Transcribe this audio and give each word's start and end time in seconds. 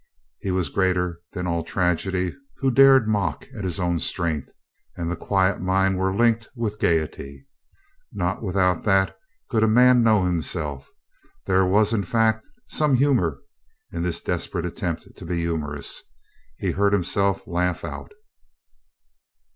He 0.39 0.49
was 0.49 0.69
greater 0.69 1.19
than 1.33 1.45
all 1.45 1.63
trag 1.63 2.07
edy 2.07 2.35
who 2.57 2.71
dared 2.71 3.07
mock 3.07 3.47
at 3.55 3.63
his 3.63 3.79
own. 3.79 3.99
Strength 3.99 4.49
and 4.97 5.11
the 5.11 5.15
quiet 5.15 5.61
mind 5.61 5.99
were 5.99 6.11
linked 6.11 6.49
with 6.55 6.79
gaiety. 6.79 7.45
Not 8.11 8.41
without 8.41 8.83
that 8.85 9.15
could 9.47 9.63
a 9.63 9.67
man 9.67 10.01
know 10.01 10.25
himself.... 10.25 10.89
There 11.45 11.67
was, 11.67 11.93
in 11.93 12.01
fact, 12.03 12.47
some 12.65 12.95
humor 12.95 13.41
in 13.91 14.01
this 14.01 14.21
desperate 14.21 14.65
attempt 14.65 15.07
to 15.15 15.23
be 15.23 15.37
humorous. 15.41 16.01
He 16.57 16.71
heard 16.71 16.93
himself 16.93 17.45
laugh 17.45 17.83
out. 17.85 18.11